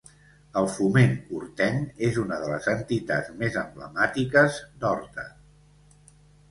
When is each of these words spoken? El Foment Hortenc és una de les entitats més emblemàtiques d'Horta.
El 0.61 0.69
Foment 0.75 1.13
Hortenc 1.39 2.01
és 2.07 2.17
una 2.23 2.39
de 2.45 2.49
les 2.55 2.71
entitats 2.73 3.31
més 3.43 3.61
emblemàtiques 3.67 4.61
d'Horta. 4.83 5.33